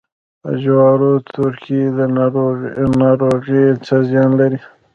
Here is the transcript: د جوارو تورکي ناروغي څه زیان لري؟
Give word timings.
د 0.43 0.45
جوارو 0.63 1.11
تورکي 1.33 1.81
ناروغي 3.05 3.63
څه 3.85 3.95
زیان 4.09 4.29
لري؟ 4.39 4.59